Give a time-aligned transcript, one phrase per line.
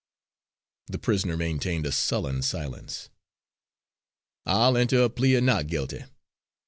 [0.87, 3.11] The prisoner maintained a sullen silence.
[4.47, 6.05] "I'll enter a plea of not guilty.